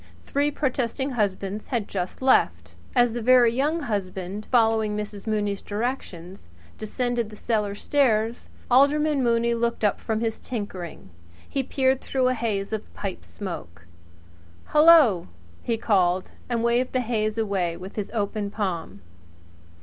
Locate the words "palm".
18.49-19.01